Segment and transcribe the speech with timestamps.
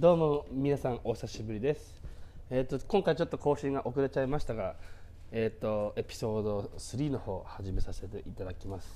[0.00, 2.00] どうも皆さんお久しぶりです。
[2.50, 4.74] えっ、と今回ちょっと更新が遅れちゃいましたが、
[5.30, 8.88] えっ、とエピソード3の方始めさせていただきます。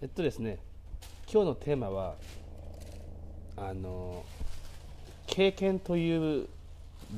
[0.00, 0.58] えっとですね、
[1.30, 2.14] 今日のテーマは
[3.56, 4.24] あの
[5.26, 6.46] 経験という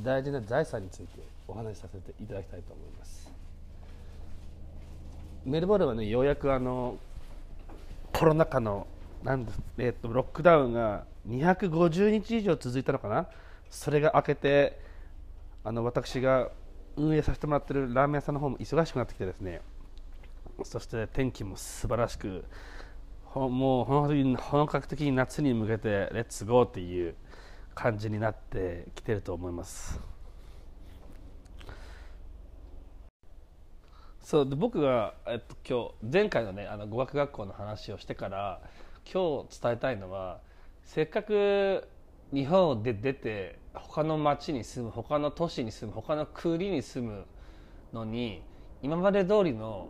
[0.02, 3.30] 大事な財産についてお話しさせていただきたいと思います。
[5.44, 6.96] メルボルンはねようやくあの
[8.14, 8.86] コロナ禍の
[9.24, 9.60] なんです。
[9.78, 13.26] えー、とロックダウンが250日以上続いたのかな、
[13.70, 14.78] それが明けて
[15.64, 16.50] あの私が
[16.96, 19.62] 運営させてもらってるラーメン屋さんの方も忙しくなってきてですね。
[20.62, 22.44] そして天気も素晴らしく
[23.24, 27.16] ほもう本当に本格的に夏に向けてレッツゴーっていう
[27.74, 29.98] 感じになってきてると思います。
[34.20, 34.48] そう。
[34.48, 38.60] で僕が、えっと、今日前回のねあの語学学校の話をしてから
[39.10, 40.40] 今日伝えたいのは
[40.84, 41.88] せっかく
[42.32, 47.24] 日本で出て他の町に住む他の都市に住む他の国に住む
[47.92, 48.42] のに
[48.82, 49.88] 今まで通りの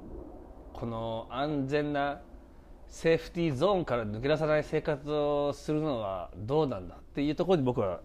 [0.73, 2.21] この安全な
[2.89, 8.01] セーフティーゾーンから抜け出さない生活をするのはどうなんだっていうところに僕は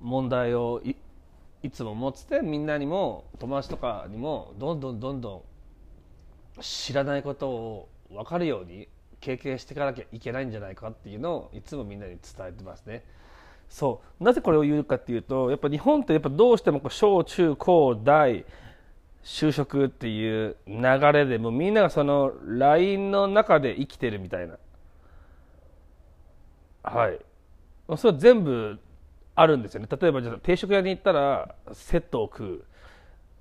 [0.00, 0.96] 問題をい
[1.62, 5.46] いつも持っててみんなにも友達とかにもどんどんどんど
[6.58, 8.88] ん知らないことを分かるように
[9.24, 13.02] 経験していかなきゃいけないんじゃないかっていうのをいつもみんなに伝えてますね。
[13.70, 14.24] そう。
[14.24, 18.44] なぜこれを言うかっていうとやっぱ日本ってやっぱどうしてもこう小中高大
[19.22, 24.58] 就職っていう流れでもうみんながそのラインの中で生きてるみたいな。
[26.82, 27.18] はい。
[27.96, 28.78] それは全部
[29.34, 29.88] あるんですよね。
[29.90, 32.64] 例えばじゃあ定食屋に行ったらセットを食う。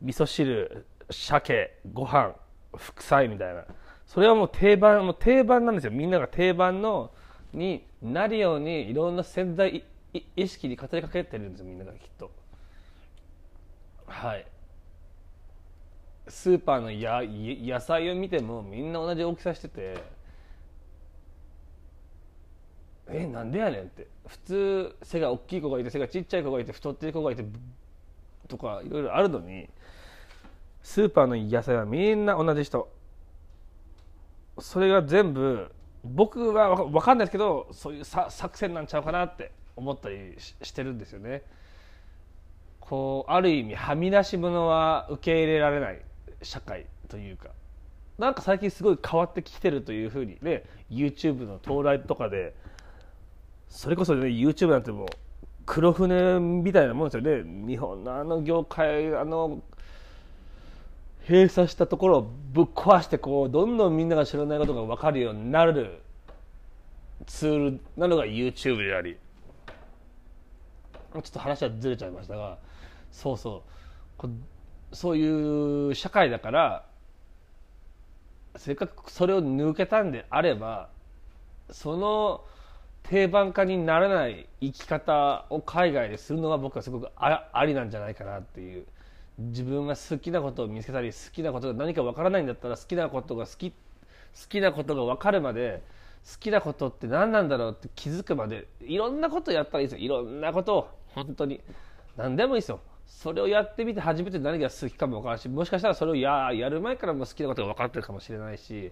[0.02, 2.34] 味噌汁鮭ご飯
[2.78, 3.66] 副菜みたいな。
[4.06, 5.92] それはもう定番もう定番なんですよ。
[5.92, 7.12] みんなが定番の
[7.54, 9.84] になるようにいろんな潜在
[10.36, 12.32] 意識に語りかけてるんですよみんながきっと。
[14.06, 14.45] はい。
[16.28, 20.02] スーパーのや野菜を見てもみんな同じ大きさしてて
[23.10, 24.08] えなんでやねんって。
[24.27, 27.44] 普通背が大きい子がいて背がちっちゃい子がいて太ってる子がいて
[28.48, 29.67] とかいろいろあるのに
[30.82, 32.88] スーパーの野菜はみんな同じ人。
[34.59, 35.71] それが全部
[36.03, 41.43] 僕は分かんないですけどそういう作戦なんちゃうかなって思ったりしてるんですよね。
[42.80, 46.02] こうある意味はみ出し物は受け入れられない
[46.41, 47.49] 社会というか。
[48.17, 52.53] なんか最近すごい変わってきてるというふうにね YouTube の到来とかで
[53.70, 55.08] それこそね YouTube なんてもう
[55.65, 57.43] 黒船みたいなもんですよね。
[57.67, 59.64] 日本のあの業界あの
[61.28, 66.02] 閉鎖したところをぶっ壊してこうどんどんみんなが知らないことが分かるようになる。
[67.26, 69.17] ツールなのが YouTube であり。
[71.14, 72.58] ちょっと話はずれちゃいましたが。
[73.12, 73.64] そうそ
[74.22, 74.30] う。
[74.92, 76.86] そういう社会だから
[78.56, 80.89] せっかくそれを抜けたんであれば
[81.72, 82.44] その
[83.02, 88.86] 定番化にならない生き方を海外でするのは僕はすごくありなんじゃないかなっていう。
[89.38, 93.76] 自分が好きなことを見つけたり好きなことが何かわからないんだったら好きなことが好き好
[94.49, 95.83] きなことが分かるまで
[96.30, 100.05] 好きなことって何なんだろうって気づくまでいろんなことやったらいいですよ。
[100.05, 101.61] いろんなことを本当に
[102.16, 102.80] 何でもいいですよ。
[103.05, 108.92] それをやってみて初めて何が好きかも分からんしもしかしたらそれをややる前からも好きなことが分かってるかもしれないし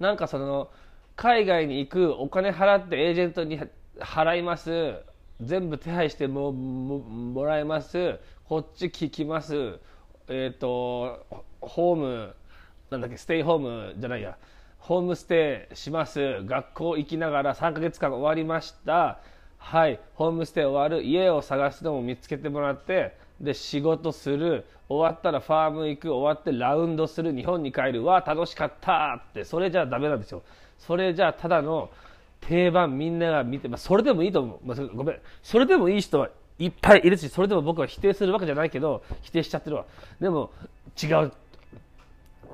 [0.00, 0.70] なんかその
[1.16, 3.60] 海外に行くお金払ってエージェントに
[4.00, 4.96] 払います
[5.44, 8.18] 全部手配してももらいます。
[8.44, 9.78] こっち聞きます。
[10.28, 11.26] えっ、ー、と
[11.60, 12.34] ホーム
[12.90, 14.36] なんだっけステイホームじゃないや。
[14.78, 16.44] ホームステイします。
[16.44, 19.20] 学校行きながら3ヶ月間終わりました。
[19.58, 19.98] はい。
[20.14, 21.04] ホームステイ終わる。
[21.04, 23.16] 家を探すのも見つけてもらって。
[23.40, 24.66] で仕事する。
[24.88, 26.12] 終わったらファーム行く。
[26.12, 27.34] 終わってラウンドする。
[27.34, 28.04] 日本に帰る。
[28.04, 29.44] わ楽しかったって。
[29.44, 30.42] それじゃダメなんですよ。
[30.78, 31.90] それじゃただの
[32.48, 35.18] 定番みんなが見て、まあ、それでもいいと思う、まあ、ごめん。
[35.42, 39.86] それでもいい人はいっぱいいるしそれでも僕は否定するわけじゃないけど否定しちゃってるわ。
[40.20, 40.50] でも
[41.02, 41.32] 違う。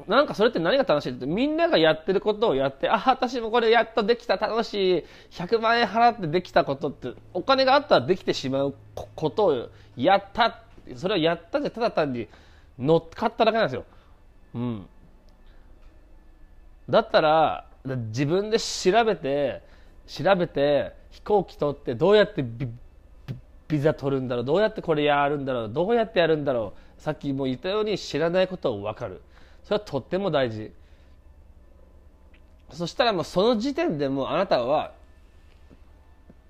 [0.08, 5.04] なんかそれって何が楽しいってみんながやってることをやってあ私もこれやっとできた楽しい。
[5.30, 8.74] 100万円払ってできたことってお金があったらできてしまう
[9.14, 10.62] ことをやった
[10.96, 12.28] それをやったってただ単に
[12.78, 13.84] 乗っかっただけなんですよ、
[14.54, 14.86] うん、
[16.88, 19.62] だったら自分で調べて
[20.10, 22.68] 調べて飛行機取ってどうやってビ
[23.68, 29.22] ビザ取るんだろうどうやってこれやるんだろうどうやってやるんだろうさっきも言ったように知らないことを分かる。
[29.62, 30.72] それはとっても大事。
[32.72, 34.92] そしたらもうその時点でもうあなたは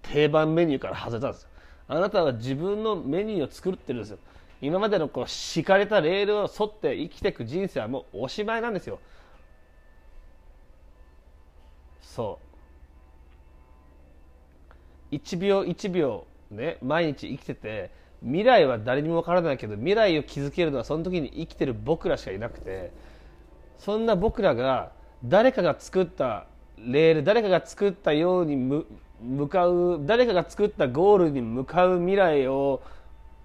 [0.02, 1.48] 定番メニューから外れたんですよ。
[1.88, 4.18] あなたは自分のメニューを作ってるんですよ。
[4.62, 8.98] 今までのこう敷かれたレールを沿って生きていく人生はもうおしまいなんですよ。
[12.02, 12.49] そう。
[15.12, 17.90] 1秒1秒ね毎日生きてて
[18.22, 22.92] 未来は誰にも分からないけど未来を築けるのはその時に生きてる僕らしかいなくて
[23.78, 24.92] そんな僕らが
[25.24, 26.46] 誰かが作った
[26.78, 32.82] レール誰かが作ったように向かう誰かが作ったゴールに向かう未来を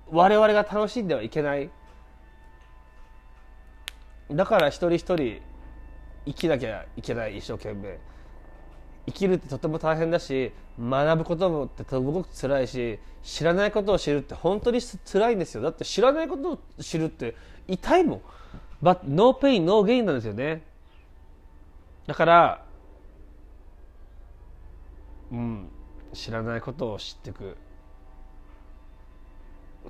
[0.10, 1.70] 我々が楽しんではいけない。
[4.32, 5.42] だから一人一人
[6.26, 8.00] 生きなきゃいけない一生懸命。
[9.06, 15.62] 生きるってとても大変だし学ぶこともってすごく辛いし知らないことを知るって本当に辛いんですよ。
[15.62, 17.36] だって知らないことを知るって
[17.68, 18.22] 痛いもん。
[18.84, 20.63] But no pain, no gain なんですよね。
[22.07, 22.66] だから
[25.31, 25.69] うん
[26.13, 27.58] 知らないことを知っていく。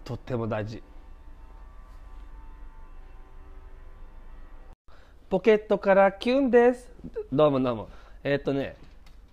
[0.04, 0.84] とっても大事。
[5.30, 6.92] ポケットからキュンです。
[7.32, 7.90] どうもどうも。
[8.24, 8.78] え、っとね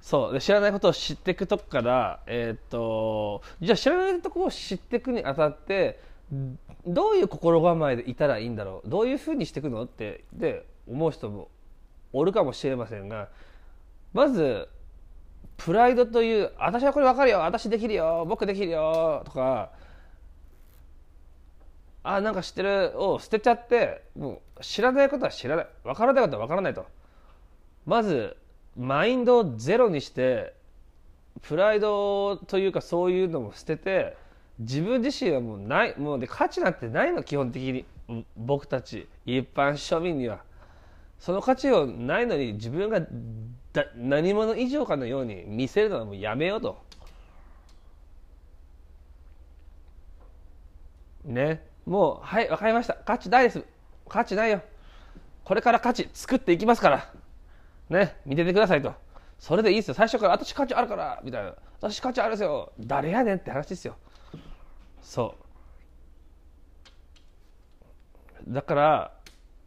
[0.02, 0.40] そう。
[0.40, 6.00] 知らないことを知っていくとこからえー、っとじゃあ知らないところを知っていくにあたって
[6.86, 8.90] どういう心構えでいたらいいんだろう？
[8.90, 9.84] どういうふうにしていくの？
[9.84, 11.48] ってで思う人も
[12.12, 13.28] おるかもしれませんが
[14.12, 14.68] まず
[15.56, 19.70] プライドという私はこれ分かるよ私できるよ僕できるよとか
[22.02, 25.66] あなんか知ってるを捨てちゃってもう知らないことは知らない。
[25.84, 26.84] 分からないことは分からないと。
[27.86, 28.36] まず
[28.76, 30.54] マインドをゼロにして
[31.42, 34.16] プライドというかそういうのも捨てて
[34.58, 37.84] 自分自身はもうないもうで価値なんてないの基本的に。
[38.36, 40.42] 僕たち一般庶民には。
[41.18, 43.00] その価値をないのに自分が
[43.72, 46.82] だ何者以上かのように見せるのはもうやめようと。
[51.24, 51.64] ね。
[51.86, 52.94] もうはい分かりました。
[52.94, 53.64] 価値ないです。
[54.08, 54.62] 価値ないよ。
[55.44, 57.12] これから価値作っていきますから。
[57.88, 58.94] ね見ててくださいと。
[59.38, 59.94] それでいいですよ。
[59.94, 61.54] 最初から私価値あるからみたいな。
[61.80, 62.72] 私価値あるですよ。
[62.78, 63.96] 誰やねんって話ですよ。
[65.00, 65.34] そ
[68.46, 68.52] う。
[68.52, 69.12] だから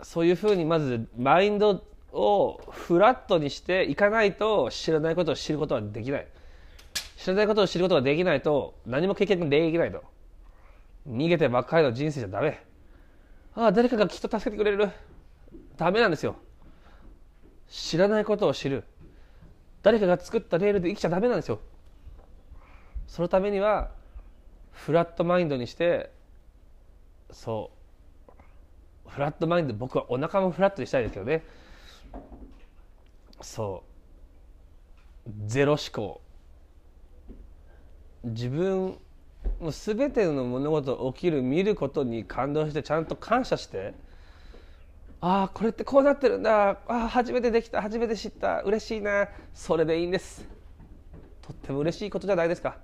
[0.02, 1.84] そういうふうにまずマインド
[2.14, 6.28] をフラットにしていかないと知らないことを知ることはできない。
[7.18, 10.04] 知らないことを知ることができないと何も経験できないと。
[11.08, 12.64] 逃げてばっかりの人生じゃダメ。
[13.56, 14.90] ああ誰かがきっと助けてくれる。
[15.76, 16.36] ダメなんですよ。
[17.70, 18.84] 知らないことを知る。
[19.84, 21.60] 誰かが作ったレールで生きちゃダメなんですよ。
[23.08, 23.92] そのためには
[24.72, 26.12] フラットマインドにして
[27.32, 27.72] そ
[29.08, 29.10] う。
[29.10, 31.44] フラットマインド僕はお腹もフラットにしたいですけどね。
[33.42, 33.84] そ
[35.28, 35.32] う。
[35.46, 36.22] ゼロ思考。
[38.24, 38.98] 自分
[39.60, 43.94] もう全ての物事起きる見ることに感動してちゃんと感謝して
[45.28, 46.70] ああこれってこうなってるんだ。
[46.70, 47.82] ああ初めてできた。
[47.82, 48.62] 初めて知った。
[48.62, 49.28] 嬉しいな。
[49.56, 50.48] それでいいんです。
[51.42, 52.78] とっても嬉しいことじゃないですか。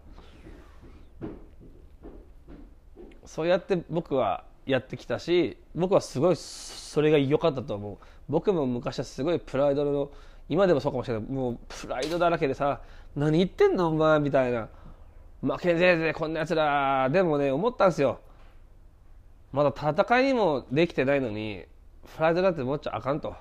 [3.26, 7.98] そうやって僕はやってきたし僕はすごいそれが良かったと思う。
[8.28, 10.10] 僕も昔はすごいプライドの
[10.50, 11.24] 今でもそうかもしれない。
[11.30, 12.82] もうプライドだらけでさ
[13.16, 14.68] 何言ってんのお前みたいな。
[15.44, 18.20] 負けねえぜこんなやつらでもね思ったんですよ。
[19.51, 21.70] まだ戦いにもできてないのに
[22.15, 23.36] プライドだって持っちゃあかんと。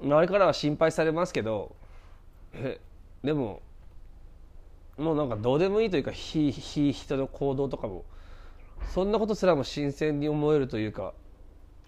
[0.00, 1.74] 周りからは心配されますけど
[2.52, 2.80] え
[3.24, 3.62] でも
[4.96, 8.04] もうなんかどうでもいいというか非非人の行動とかも
[8.94, 11.14] そんなことすらも新鮮に思えるというか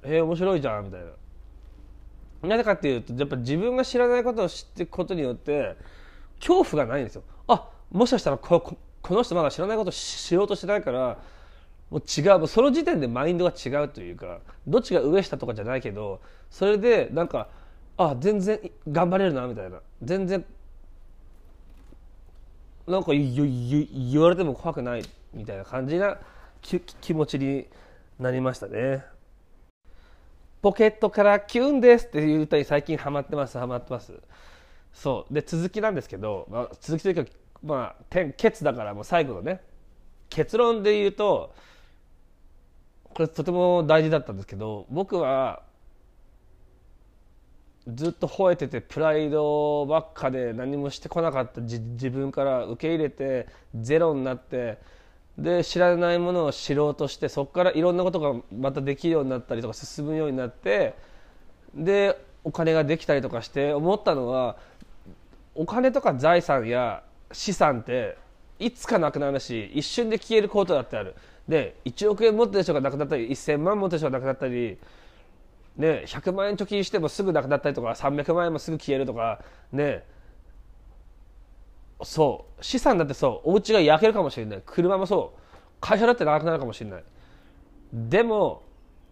[0.02, 2.48] えー、面白いじゃんみたいな。
[2.48, 5.76] なぜかっていうとやっぱ自分が知らないことを知っていくことによって
[6.38, 7.22] 恐怖がないんですよ。
[7.48, 11.18] あもしかしたらここの人まだ知らないことをしようとしてないから
[11.90, 12.38] もう違う。
[12.38, 16.20] もうその時点でマインドが違うというかどっちが上下とかじゃないけど
[16.50, 17.48] それでなんか
[17.96, 18.58] あ全然
[18.90, 19.80] 頑張れるなみたいな。
[20.02, 20.44] 全然
[22.86, 26.18] なんか言われても怖くないみたいな感じな
[26.62, 27.66] 気持ちに
[28.18, 29.04] なりましたね。
[30.62, 34.12] ポケットからキュンですっていう歌に最近ハマってますハマってます。
[34.92, 35.34] そう。
[35.34, 37.30] で続きなんですけど、まあ、続きというか
[37.62, 39.60] まあ点ケツだからもう最後のね
[40.28, 41.54] 結論で言うと
[43.14, 45.62] これとても大事だったんですけど僕は
[47.88, 54.78] ずっと吠えててプライドばっかで何もしてこなかった自分から受け入れてゼロになって
[55.38, 60.94] で知らないものを知ろうとしてそこからいろんなことがまたできるようになったりとか進むようになって
[61.74, 64.56] でお金ができたりとかして思ったのは
[65.54, 67.02] お金とか財産や
[67.32, 68.18] 資産って
[68.58, 71.14] いつかなくなるし一瞬で消えることだってある。
[71.50, 74.78] で1億円持ってる人がなくなったり1000万持ってる人がなくなったり
[75.76, 79.40] ね、100万円貯金してもすぐなくなったりとか300万円もすぐ消えるとか
[79.72, 80.04] ね。
[82.02, 82.64] そう。
[82.64, 83.50] 資産だってそう。
[83.52, 84.62] お家が焼けるかもしれない。
[84.64, 85.40] 車もそう。
[85.80, 87.04] 会社だってなくなるかもしれない。
[87.92, 88.62] でも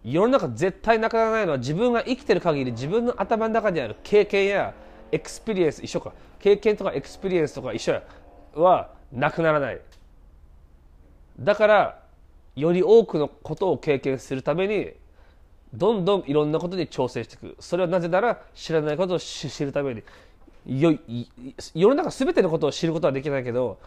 [0.03, 4.73] 世の中絶対なくならないのは自分が生きてる限り自分の頭の中にある経験や
[5.11, 6.13] experience 一緒か。
[6.39, 8.03] 経験とか experience とか一緒や。
[8.53, 9.81] はなくならない。
[11.39, 12.08] だから
[12.55, 14.91] より多くのことを経験するために
[15.73, 17.55] どんどんいろんなことに挑戦していく。
[17.59, 20.03] それはなぜなら知らないことを知るために。
[20.65, 20.97] よ
[21.73, 23.79] 世の中全てのことを知ることはできないけど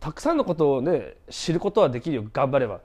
[0.00, 2.24] たくさんのことをね知ることはできるよ。
[2.32, 2.80] 頑張れば。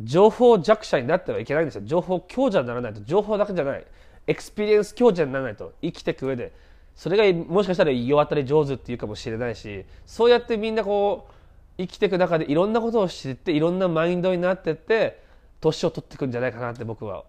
[0.00, 1.82] 情報弱者になってはいけないんですよ。
[1.84, 3.00] 情報強者にならないと。
[3.04, 3.84] 情報だけじゃない。
[4.26, 5.72] experience 強者にならないと。
[5.82, 6.52] 生きていく上で。
[6.94, 11.32] それがもしかしたら世渡り上手っていうかもしれないしそうやってみんなこう
[11.78, 15.22] 生きていく中でいろんなことを知っていろんなマインドになってって
[15.60, 17.24] 年を取っていくんじゃないかなって僕は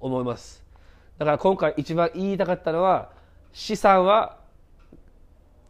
[0.00, 0.64] 思います。
[1.18, 3.10] だから今回一番言いたかったのは
[3.52, 4.38] 資産は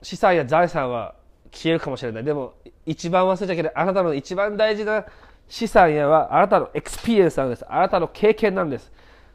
[0.03, 1.15] 資産や財産は
[1.53, 2.25] 消えるかもしれない。
[2.25, 2.55] でも
[2.87, 5.05] 一番忘れちゃいけないあなたの一番大事な
[5.49, 7.65] 資産やはあなたの experience なんです。
[7.69, 8.93] あなたの経験なんです。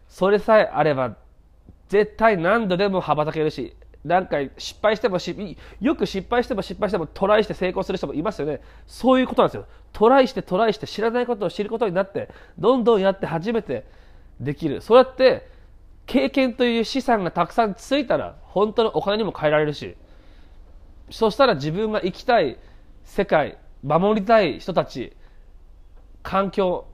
[0.08, 1.16] それさえあれば
[1.88, 3.76] 絶対何度でも羽ばたけるし
[4.06, 5.18] 何回失敗しても
[5.82, 8.62] よく失敗しても失敗してもトライして成功する人もいますよね。
[8.88, 9.66] そういうことなんですよ。
[9.92, 13.86] トライしてトライして知らないことを知ることになってどんどんやって初めて
[14.40, 14.82] できる。
[14.82, 15.50] そうやって
[16.06, 19.96] 経験という資産がたくさんついたら本当のお金にも変えられるし。
[21.12, 22.58] そしたら自分が生きたい
[23.04, 25.18] 世界守りたい人たち
[26.22, 26.86] 環境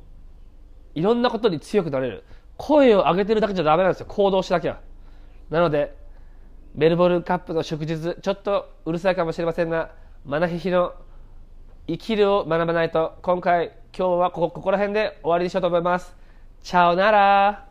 [0.94, 2.24] いろんなことに強くなれる。
[2.58, 4.06] 声を上げてるだけじゃダメなんですよ。
[4.08, 4.80] 行動しなきゃ。
[5.50, 5.96] なので
[6.76, 9.92] メルボルンカップの祝日ちょっとうるさいかもしれませんが
[10.26, 10.94] マナヒヒの
[11.88, 16.14] 生きるを学ばないと今回今日はここここら辺で終わりにしようと思います。
[16.64, 17.70] チャオなら